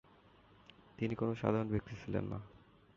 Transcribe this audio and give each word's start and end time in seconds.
তিনি 0.97 1.13
কোন 1.15 1.29
সাধারণ 1.33 1.67
ব্যক্তি 1.67 1.93
ছিলেন 1.95 2.25
না। 2.25 2.39